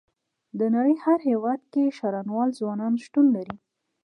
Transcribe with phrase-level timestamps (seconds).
[0.59, 3.55] د نړۍ هر هيواد کې شرنوال ځوانان شتون لري.